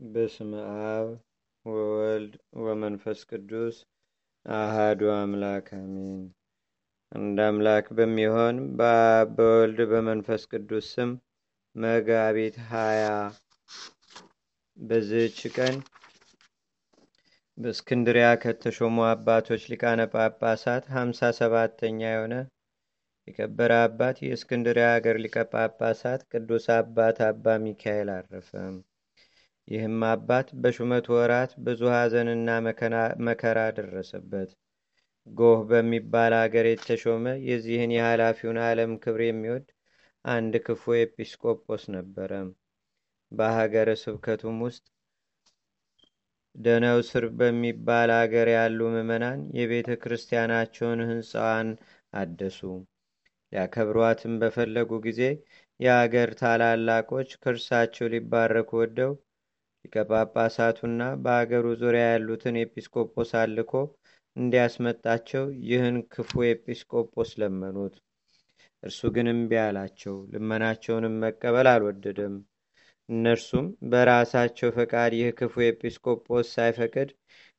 [0.00, 0.50] በስመ
[0.88, 1.08] አብ
[1.66, 3.76] ወወልድ ወመንፈስ ቅዱስ
[4.46, 6.20] አሃዱ አምላክ አሜን።
[7.12, 11.10] አንድ አምላክ በሚሆን በአብ በወልድ በመንፈስ ቅዱስ ስም
[11.76, 13.04] መጋቢት ሀያ
[14.76, 15.76] በዝች ቀን
[17.58, 22.34] በእስክንድሪያ ከተሾሙ አባቶች ሊቃነ ጳጳሳት ሀምሳ ሰባተኛ የሆነ
[23.28, 28.52] የከበረ አባት የእስክንድሪያ ሀገር ሊቀ ጳጳሳት ቅዱስ አባት አባ ሚካኤል አረፈ።
[29.68, 32.48] ይህም አባት በሹመት ወራት ብዙ ሐዘንና
[33.26, 34.50] መከራ ደረሰበት።
[35.26, 39.66] ጎህ በሚባል አገር የተሾመ የዚህን የኃላፊውን ዓለም ክብር የሚወድ
[40.24, 42.32] አንድ ክፉ ኤጲስቆጶስ ነበረ።
[43.32, 44.84] በሀገረ ስብከቱም ውስጥ
[46.54, 51.68] ደነው ስር በሚባል አገር ያሉ ምዕመናን የቤተ ክርስቲያናቸውን ሕንፃዋን
[52.12, 52.60] አደሱ።
[53.52, 55.20] ሊያከብሯትም በፈለጉ ጊዜ
[55.80, 59.12] የአገር ታላላቆች ከእርሳቸው ሊባረኩ ወደው
[59.84, 63.72] ሊቀጳጳሳቱና በአገሩ ዙሪያ ያሉትን ኤጲስቆጶስ ልኮ
[64.36, 67.94] እንዲያስመጣቸው ይህን ክፉ ኤጲስቆጶስ ለመኑት።
[68.82, 72.34] እርሱ ግን እምቢ አላቸው። ልመናቸውንም መቀበል አልወደደም።
[73.08, 77.10] እነርሱም በራሳቸው ፈቃድ ይህ ክፉ ኤጲስቆጶስ ሳይፈቅድ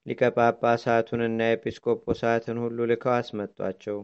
[0.06, 3.98] ሊቀጳጳሳቱንና ኤጲስቆጶሳትን ሁሉ ልከው አስመጧቸው።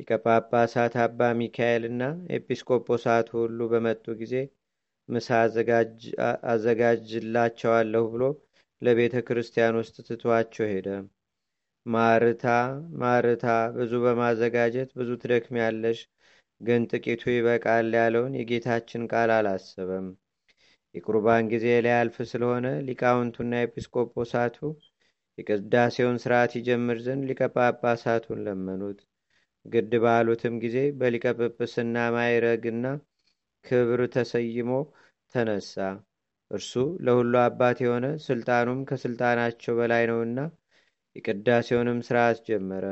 [0.00, 2.02] ሊቀጳጳሳት አባ ሚካኤልና
[2.36, 4.34] ኤጲስቆጶሳቱ ሁሉ በመጡ ጊዜ
[5.08, 5.28] ምሳ
[6.52, 8.22] አዘጋጅላቸዋለሁ ብሎ
[8.82, 10.88] ለቤተ ክርስቲያን ውስጥ ትቷቸው ሄደ።
[11.86, 12.44] ማርታ
[13.00, 13.46] ማርታ
[13.76, 15.98] ብዙ በማዘጋጀት ብዙ ትደክም ያለሽ
[16.60, 20.06] ግን ጥቂቱ ይበቃል ያለውን የጌታችን ቃል አላሰበም።
[20.94, 24.58] የቁርባን ጊዜ ሊያልፍ ስለሆነ ሊቃውንቱና ኤጲስቆጶሳቱ
[25.38, 29.00] የቅዳሴውን ስርዓት ይጀምር ዘንድ ሊቀ ጳጳሳቱን ለመኑት።
[29.66, 32.84] ግድ ባሉትም ጊዜ በሊቀ ጵጵስና ማይረግና
[33.64, 34.70] ክብር ተሰይሞ
[35.34, 35.74] ተነሳ።
[36.50, 36.72] እርሱ
[37.04, 40.38] ለሁሉ አባት የሆነ ስልጣኑም ከስልጣናቸው በላይ ነውና
[41.16, 42.84] የቅዳሴውንም ስርዓት ጀመረ።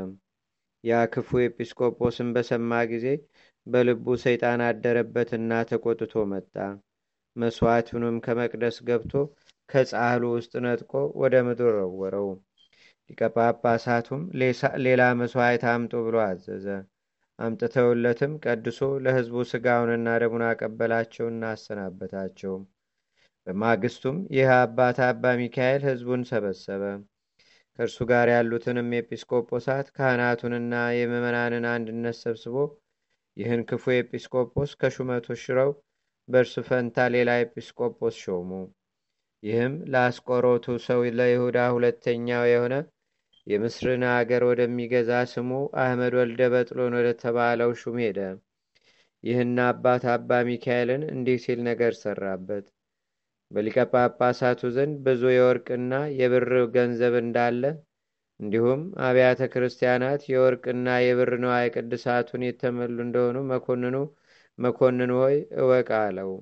[0.84, 3.06] ያ ክፉ ኤጲስቆጶስን በሰማ ጊዜ
[3.66, 6.54] በልቡ ሰይጣን አደረበትና ተቆጥቶ መጣ።
[7.36, 9.12] መስዋዕቱንም ከመቅደስ ገብቶ
[9.68, 12.28] ከጻሕሉ ውስጥ ነጥቆ ወደ ምድር ረወረው።
[13.10, 14.22] ሊቀ ጳጳሳቱም
[14.84, 16.66] ሌላ መስዋዕት አምጡ ብሎ አዘዘ።
[17.38, 22.54] አምጥተውለትም ቀድሶ ለሕዝቡ ሥጋውንና ደሙን አቀበላቸውና አሰናበታቸው።
[23.46, 26.82] በማግስቱም ይህ አባት አባ ሚካኤል ሕዝቡን ሰበሰበ።
[27.78, 32.56] ከእርሱ ጋር ያሉትንም ኤጲስቆጶሳት ካህናቱንና የምዕመናንን አንድነት ሰብስቦ
[33.36, 35.70] ይህን ክፉ ኤጲስቆጶስ ከሹመቱ ሽረው
[36.28, 38.50] በእርሱ ፈንታ ሌላ ኤጲስቆጶስ ሾሙ።
[39.42, 42.74] ይህም ለአስቆሮቱ ሰው ለይሁዳ ሁለተኛው የሆነ
[43.46, 45.50] የምስርን አገር ወደሚገዛ ስሙ
[45.82, 48.18] አህመድ ወልደ በጥሎን ወደ ተባለው ሹም ሄደ።
[49.24, 52.64] ይህን አባት አባ ሚካኤልን እንዲህ ሲል ነገር ሰራበት።
[53.50, 57.62] በሊቀ ጳጳሳቱ ዘንድ ብዙ የወርቅና የብር ገንዘብ እንዳለ
[58.40, 63.96] እንዲሁም አብያተ ክርስቲያናት የወርቅና የብር ነዋየ ቅድሳቱን የተመሉ እንደሆኑ መኮንኑ
[64.58, 66.32] መኮንን ሆይ እወቅ አለው።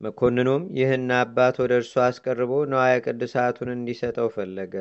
[0.00, 4.74] መኮንኑም ይህን አባት ወደ እርሱ አስቀርቦ ነዋየ ቅድሳቱን እንዲሰጠው ፈለገ።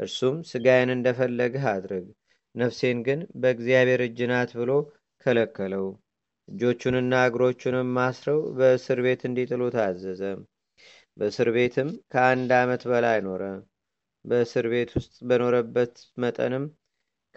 [0.00, 2.06] እርሱም ስጋዬን እንደፈለግህ አድርግ፣
[2.54, 4.70] ነፍሴን ግን በእግዚአብሔር እጅ ናት ብሎ
[5.26, 5.86] ከለከለው።
[6.48, 10.22] እጆቹንና እግሮቹንም ማስረው በእስር ቤት እንዲጥሉ ታዘዘ።
[11.16, 13.42] በእስር ቤትም ከአንድ ዓመት በላይ ኖረ።
[14.24, 16.64] በእስር ቤት ውስጥ በኖረበት መጠንም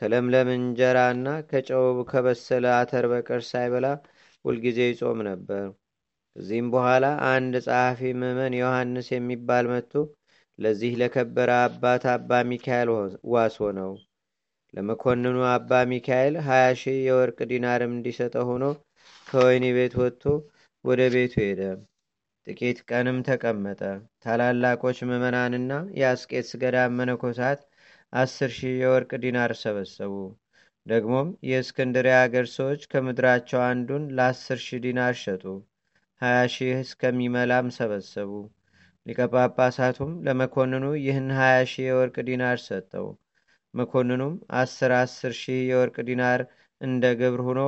[0.02, 3.88] ከለምለም እንጀራና ከጨው ከበሰለ አተር በቀር ሳይበላ
[4.46, 5.66] ሁልጊዜ ይጾም ነበር።
[6.36, 9.94] ከዚህም በኋላ አንድ ጸሐፊ ምዕመን ዮሐንስ የሚባል መጥቶ
[10.60, 12.90] ለዚህ ለከበረ አባት አባ ሚካኤል
[13.34, 13.92] ዋስ ሆነው
[14.74, 18.64] ለመኮንኑ አባ ሚካኤል ሀያ ሺህ የወርቅ ዲናርም እንዲሰጠው ሆኖ
[19.28, 20.24] ከወይኒ ቤት ወጥቶ
[20.86, 21.62] ወደ ቤቱ ሄደ።
[22.48, 23.82] ጥቂት ቀንም ተቀመጠ።
[24.24, 27.62] ታላላቆች ምዕመናንና የአስቄትስ ገዳም መነኮሳት
[28.14, 30.14] አስር ሺህ የወርቅ ዲናር ሰበሰቡ።
[30.86, 35.44] ደግሞም የእስክንድርያ አገር ሰዎች ከምድራቸው አንዱን ለአስር ሺህ ዲናር ሸጡ።
[36.22, 38.32] ሀያ ሺህ እስከሚመላም ሰበሰቡ።
[39.06, 43.08] ሊቀ ጳጳሳቱም ለመኮንኑ ይህን ሀያ ሺህ የወርቅ ዲናር ሰጠው።
[43.74, 46.42] መኮንኑም አስር አስር ሺህ የወርቅ ዲናር
[46.82, 47.62] እንደ ግብር ሆኖ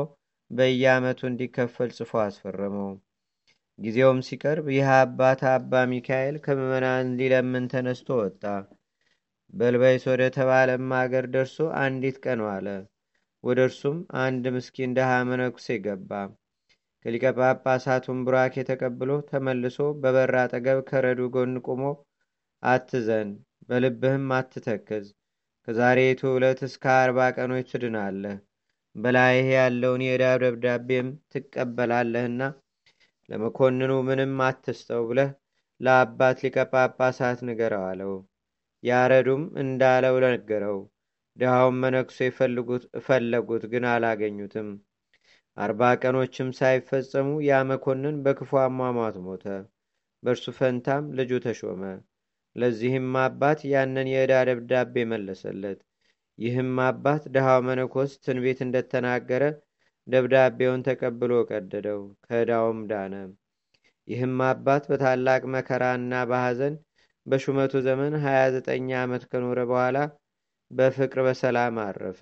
[0.52, 2.90] በየዓመቱ እንዲከፈል ጽፎ አስፈረመው።
[3.80, 8.44] ጊዜውም ሲቀርብ ይህ አባት አባ ሚካኤል ከምዕመናን ሊለምን ተነስቶ ወጣ።
[9.54, 12.68] በልበይስ ወደ ተባለም አገር ደርሶ አንዲት ቀን ዋለ።
[13.44, 16.12] ወደ እርሱም አንድ ምስኪን ድሃ መነኩሴ ገባ።
[17.08, 21.84] ከሊቀ ጳጳሳቱም ቡራኬ ተቀብሎ ተመልሶ በበር አጠገብ ከረዱ ጎን ቆሞ
[22.64, 23.30] አትዘን፣
[23.70, 25.06] በልብህም አትተክዝ፣
[25.68, 28.36] ከዛሬቱ ዕለት እስከ አርባ ቀኖች ትድናለህ
[28.96, 32.42] በላይህ ያለውን የዕዳ ደብዳቤም ትቀበላለህና
[33.30, 35.32] ለመኮንኑ ምንም አትስጠው ብለህ
[35.80, 38.14] ለአባት ሊቀ ጳጳሳት ንገረው አለው።
[38.84, 40.80] ያረዱም እንዳለው ነገረው።
[41.38, 42.20] ድሃውን መነኩሴ
[43.08, 44.70] ፈለጉት፣ ግን አላገኙትም።
[45.58, 49.46] አርባ ቀኖችም ሳይፈጸሙ ያ መኮንን በክፉ አሟሟት ሞተ።
[50.24, 51.82] በእርሱ ፈንታም ልጁ ተሾመ።
[52.56, 55.80] ለዚህም አባት ያንን የዕዳ ደብዳቤ መለሰለት።
[56.40, 59.44] ይህም አባት ድሃው መነኮስ ትንቢት እንደተናገረ
[60.08, 63.14] ደብዳቤውን ተቀብሎ ቀደደው፣ ከዕዳውም ዳነ።
[64.08, 66.76] ይህም አባት በታላቅ መከራና በሐዘን
[67.26, 69.98] በሹመቱ ዘመን 29 ዓመት ከኖረ በኋላ
[70.72, 72.22] በፍቅር በሰላም አረፈ።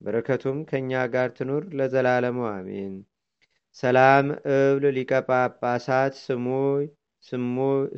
[0.00, 2.94] በረከቱም ከእኛ ጋር ትኑር ለዘላለሙ አሜን።
[3.76, 6.14] ሰላም እብል ሊቀ ጳጳሳት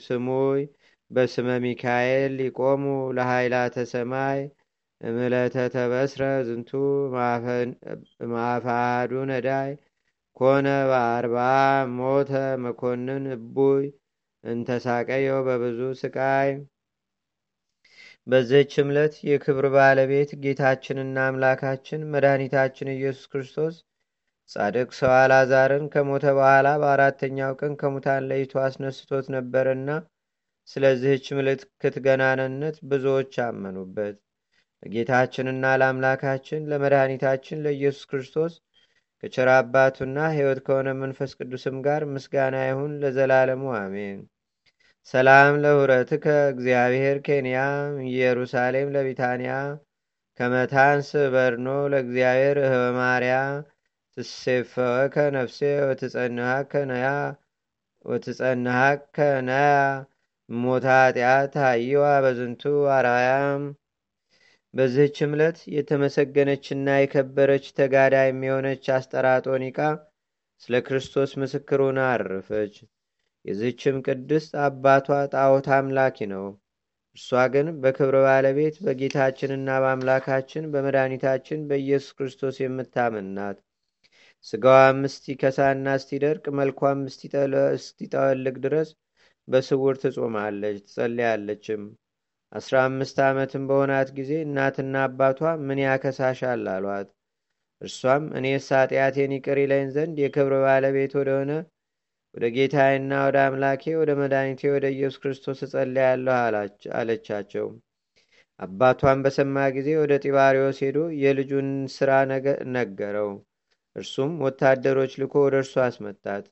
[0.06, 0.60] ስሙይ
[1.10, 2.84] በስመ ሚካኤል ሊቆሙ
[3.16, 4.40] ለኃይላተ ሰማይ
[5.00, 6.70] እምለተ ተበስረ ዝንቱ
[8.32, 9.70] ማፋዱ ነዳይ
[10.36, 11.36] ኮነ በአርባ
[11.96, 12.32] ሞተ
[12.64, 13.84] መኮንን እቡይ
[14.44, 16.50] እንተሳቀየው በብዙ ስቃይ።
[18.28, 23.76] በዚህች ዕለት የክብር ባለቤት ጌታችንና አምላካችን መድኃኒታችን ኢየሱስ ክርስቶስ
[24.50, 29.90] ጻድቅ ሰው አልዓዛርን ከሞተ በኋላ በአራተኛው ቀን ከሙታን ለይቶ አስነስቶት ነበርና
[30.68, 34.16] ስለዚህች ምልክት ገናንነት ብዙዎች አመኑበት።
[34.82, 38.54] ለጌታችንና ለአምላካችን ለመድኃኒታችን ለኢየሱስ ክርስቶስ
[39.22, 44.18] ከቸር አባቱና ሕይወት ከሆነ መንፈስ ቅዱስም ጋር ምስጋና ይሁን ለዘላለሙ አሜን።
[45.14, 47.58] ሰላም ለሁረትከ እግዚአብሔር ኬንያ
[48.08, 49.52] ኢየሩሳሌም ለቢታንያ
[50.40, 53.36] ከመታንስ በርኖ ለእግዚአብሔር ህበማርያ
[54.16, 55.60] ትሴፈወከ ነፍሴ
[58.04, 59.14] ወትጸንሃከ
[59.44, 59.70] ነያ
[60.48, 62.62] ሞታ ኃጢአት ታይዋ በዝንቱ
[62.96, 63.64] አራያም
[64.74, 69.78] በዚህች ዕለት የተመሰገነችና የከበረች ተጋዳ የሚሆነች አስጠራጦኒቃ
[70.62, 72.76] ስለ ክርስቶስ ምስክር ሆና አረፈች።
[73.44, 76.46] የዚህችም ቅድስት አባቷ ጣዖት አምላኪ ነው።
[77.16, 83.58] እርሷ ግን በክብረ ባለቤት በጌታችንና በአምላካችን በመድኃኒታችን በኢየሱስ ክርስቶስ የምታምን ናት።
[84.46, 87.00] ስጋዋም እስቲከሳና እስቲደርቅ መልኳም
[87.78, 88.90] እስቲጠወልግ ድረስ
[89.48, 91.82] በስውር ትጾማለች ትጸልያለችም።
[92.52, 97.08] አስራ አምስት ዓመትም በሆናት ጊዜ እናትና አባቷ ምን ያከሳሻል አሏት።
[97.80, 101.50] እርሷም እኔስ ኃጢአቴን ይቅር ይለኝ ዘንድ የክብር ባለቤት ወደሆነ
[102.34, 106.34] ወደ ጌታዬና ወደ አምላኬ ወደ መድኃኒቴ ወደ ኢየሱስ ክርስቶስ እጸልያለሁ
[106.98, 107.66] አለቻቸው።
[108.60, 112.10] አባቷን በሰማ ጊዜ ወደ ጢባሪዎስ ሄዶ የልጁን ሥራ
[112.74, 113.30] ነገረው።
[113.96, 116.44] እርሱም ወታደሮች ልኮ ወደ እርሱ አስመጣት።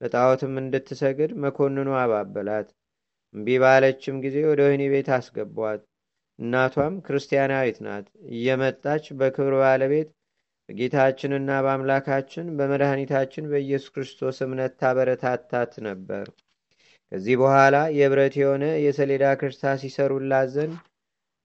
[0.00, 2.68] ለጣዖትም እንድትሰግድ መኮንኑ አባበላት።
[3.34, 5.82] እምቢ ባለችም ጊዜ ወደ ወህኒ ቤት አስገቧት።
[6.38, 10.08] እናቷም ክርስቲያናዊት ናት። እየመጣች በክብር ባለቤት
[10.70, 16.26] በጌታችንና በአምላካችን በመድኃኒታችን በኢየሱስ ክርስቶስ እምነት ታበረታታት ነበር።
[17.12, 20.76] ከዚህ በኋላ የብረት የሆነ የሰሌዳ ክርስታስ ይሰሩላት ዘንድ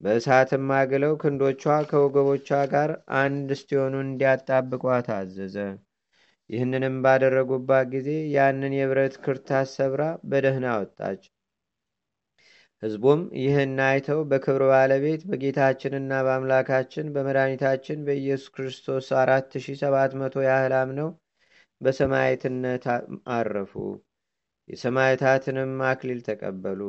[0.00, 2.90] በእሳትም አግለው ክንዶቿ ከወገቦቿ ጋር
[3.22, 5.56] አንድ እስቲሆኑ እንዲያጣብቋት አዘዘ።
[6.50, 11.22] ይህንንም ባደረጉባት ጊዜ ያንን የብረት ክርታስ ሰብራ በደህና ወጣች።
[12.82, 20.74] ሕዝቡም ይህን አይተው በክብር ባለቤት በጌታችንና በአምላካችን በመድኃኒታችን በኢየሱስ ክርስቶስ አራት ሺ ሰባት መቶ ያህል
[20.80, 21.08] አምነው
[21.80, 22.84] በሰማዕትነት
[23.34, 23.72] አረፉ።
[24.68, 26.80] የሰማዕታትንም አክሊል ተቀበሉ።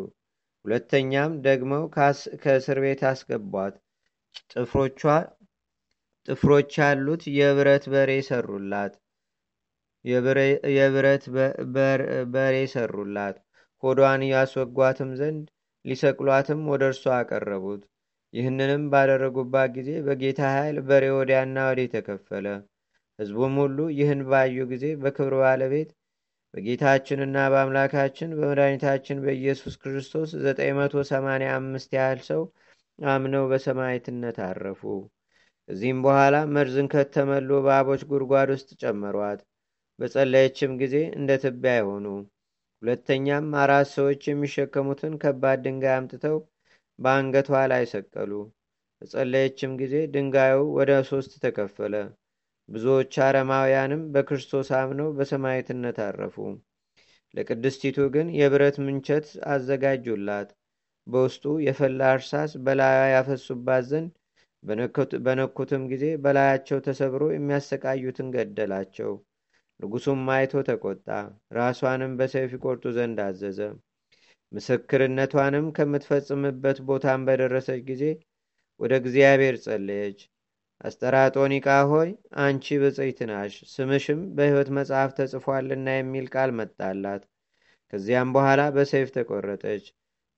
[0.66, 1.83] ሁለተኛም ደግመው
[2.44, 3.76] ከእስር ቤት አስገቧት።
[6.28, 8.94] ጥፍሮች ያሉት የብረት በሬ ሰሩላት
[10.76, 11.23] የብረት
[12.33, 13.38] በሬ ሰሩላት።
[13.83, 15.45] ሆዷን ያስወጓትም ዘንድ
[15.86, 17.81] ሊሰቅሏትም ወደ እርሷ አቀረቡት።
[18.34, 22.48] ይህንንም ባደረጉባት ጊዜ በጌታ ኃይል በሬ ወዲያና ወዲህ ተከፈለ።
[23.19, 25.90] ሕዝቡም ሁሉ ይህን ባዩ ጊዜ በክብር ባለቤት
[26.54, 32.42] በጌታችንና በአምላካችን በመድኃኒታችን በኢየሱስ ክርስቶስ 985 ያህል ሰው
[33.00, 34.81] አምነው በሰማዕትነት አረፉ።
[35.69, 39.40] ከዚህም በኋላ መርዝን ከተመሉ በአቦች ጉድጓድ ውስጥ ጨመሯት።
[40.00, 42.06] በጸለየችም ጊዜ እንደ ትቢያ አይሆኑ።
[42.81, 46.38] ሁለተኛም አራት ሰዎች የሚሸከሙትን ከባድ ድንጋይ አምጥተው
[47.00, 48.31] በአንገቷ ላይ ሰቀሉ።
[49.02, 51.96] በጸለየችም ጊዜ ድንጋዩ ወደ ሶስት ተከፈለ።
[52.69, 56.36] ብዙዎች አረማውያንም በክርስቶስ አምነው በሰማዕትነት አረፉ።
[57.34, 60.50] ለቅድስቲቱ ግን የብረት ምንቸት አዘጋጁላት።
[61.07, 64.12] በውስጡ የፈላ እርሳስ በላዩ ያፈሱባት ዘንድ
[65.26, 69.12] በነኩትም ጊዜ በላያቸው ተሰብሮ የሚያሰቃዩትን ገደላቸው።
[69.80, 71.07] ንጉሱም አይቶ ተቆጣ።
[71.57, 73.60] ራሷንም በሰይፍ ይቆርጡ ዘንድ አዘዘ።
[74.52, 78.04] ምስክርነቷንም ከምትፈጽምበት ቦታም በደረሰች ጊዜ
[78.80, 80.19] ወደ እግዚአብሔር ጸለየች።
[80.81, 82.10] አስጠራጦኒቃ ሆይ
[82.42, 87.24] አንቺ ብጽዕት ናሽ፣ ስምሽም በሕይወት መጽሐፍ ተጽፏልና የሚል ቃል መጣላት።
[87.94, 89.86] ከዚያም በኋላ በሰይፍ ተቆረጠች።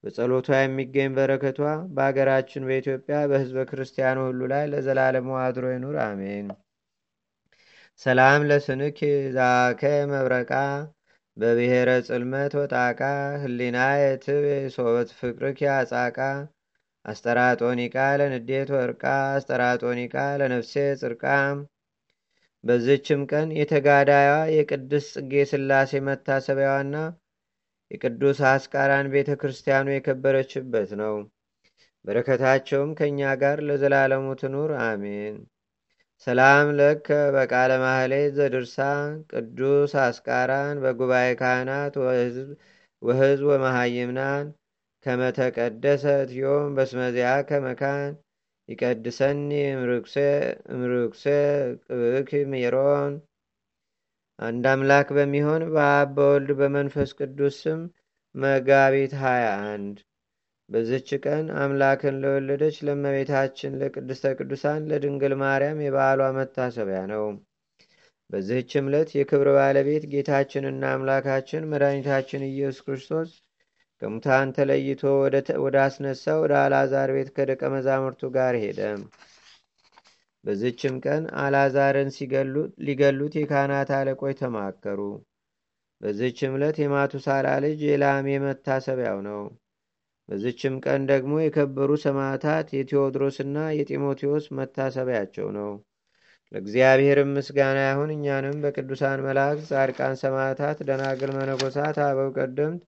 [0.03, 1.59] በጸሎቷ የሚገኝ በረከቷ
[1.95, 6.47] በአገራችን በኢትዮጵያ በሕዝበ ክርስቲያኑ ሁሉ ላይ ለዘላለሙ አድሮ ይኑር፣ አሜን።
[8.05, 8.99] ሰላም ለስንክ
[9.33, 10.51] ዛከ መብረቃ
[11.37, 12.99] በብሔረ ጽልመት ወጣቃ
[13.41, 16.17] ህሊና የትብ ሶበት ፍቅርክ ያጻቃ
[17.05, 19.03] አስጠራጦኒቃ ለንዴት ወርቃ
[19.35, 21.23] አስጠራጦኒቃ ለነፍሴ ጽርቃ።
[22.63, 26.95] በዝችም ቀን የተጋዳዩዋ የቅድስት ጽጌ ሥላሴ መታሰቢያዋና
[27.91, 31.15] የቅዱስ አስቃራን ቤተ ክርስቲያኑ የከበረችበት ነው።
[32.05, 35.37] በረከታቸውም ከእኛ ጋር ለዘላለሙ ትኑር አሜን።
[36.27, 41.93] ሰላም ለከ በቃለ ማህሌት ዘድርሳን ቅዱስ አስቃራን በጉባኤ ካህናት
[43.01, 44.47] ወህዝብ ወመሃይምናን
[45.05, 48.11] ከመተቀደሰት ዮም በስመዚያ ከመካን
[48.69, 49.49] ይቀድሰኒ
[50.73, 51.25] እምርኩሴ
[51.87, 53.13] ቅብክ ሜሮን
[54.39, 57.79] አንድ አምላክ በሚሆን በአብ በወልድ በመንፈስ ቅዱስ ስም
[58.35, 60.03] መጋቢት 21
[60.69, 67.23] በዝች ቀን አምላክን ለወለደች ለመቤታችን ለቅድስተ ቅዱሳን ለድንግል ማርያም የበዓሏ መታሰቢያ ነው።
[68.29, 73.29] በዚህች ዕለት የክብር ባለቤት ጌታችንና አምላካችን መድኃኒታችን ኢየሱስ ክርስቶስ
[74.01, 75.01] ከሙታን ተለይቶ
[75.63, 78.81] ወደ አስነሳ ወደ አልዓዛር ቤት ከደቀ መዛሙርቱ ጋር ሄደ።
[80.43, 82.11] በዝችም ቀን አልዓዛርን
[82.85, 84.99] ሊገሉት የካህናት አለቆች ተማከሩ።
[86.01, 89.41] በዝችም ዕለት የማቱሳላ ልጅ የላሜ መታሰቢያው ነው።
[90.29, 95.71] በዝችም ቀን ደግሞ የከበሩ ሰማዕታት የቴዎድሮስና የጢሞቴዎስ መታሰቢያቸው ነው።
[96.51, 102.83] ለእግዚአብሔርም ምስጋና ይሁን። እኛንም በቅዱሳን መላእክት፣ ጻድቃን፣ ሰማዕታት፣ ደናግል፣ መነኮሳት፣ አበው ቀደምት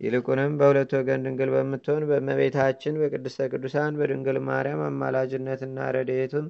[0.00, 6.46] ይልቁንም በሁለት ወገን ድንግል በምትሆን በእመቤታችን በቅድስተ ቅዱሳን በድንግል ማርያም አማላጅነትና ረድኤትም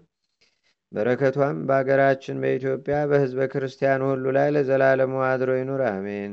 [0.93, 6.33] በረከቷም በአገራችን በኢትዮጵያ በሕዝበ ክርስቲያኑ ሁሉ ላይ ለዘላለሙ አድሮ ይኑር፣ አሜን።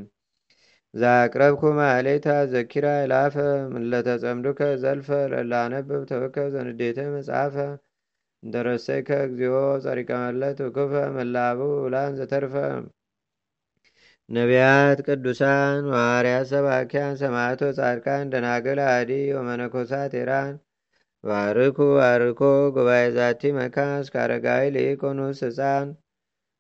[0.98, 3.36] ዛቅረብኩ ማሌታ ዘኪራ ይላፈ
[3.74, 7.56] ምለተጸምዱከ ዘልፈ ለላነብብ ተወከብ ዘንዴተ መጽሐፈ።
[8.44, 12.56] እንተረሰይከ እግዚኦ ጸሪቀ መለት ውክፈ መላቡ ውላን ዘተርፈ።
[14.30, 20.56] ነቢያት፣ ቅዱሳን፣ ሐዋርያት፣ ሰባኪያን፣ ሰማዕቶ፣ ጻድቃን፣ ደናግል፣ አዲ ወመነኮሳት ኤራን።
[21.24, 22.42] ባርኩ ባርኮ
[22.76, 25.88] ጉባኤ ዛቲ መካስ ካረጋዊ ሊቆኑስ ህፃን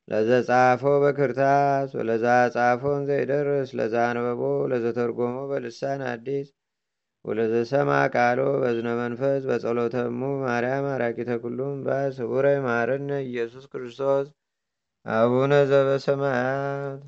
[0.07, 6.47] ለዘጻፎ በክርታስ ወለዛ ጻፎን ዘይደርስ ለዛ አንበቦ ለዘተርጎሞ በልሳን አዲስ
[7.25, 12.17] ወለዘሰማ ቃሎ በዝነ መንፈስ በጸሎተሙ ማርያም አራቂተ ኩሉም ባስ
[12.67, 14.27] ማርነ ኢየሱስ ክርስቶስ
[15.05, 17.01] አቡነ ዘበሰማያት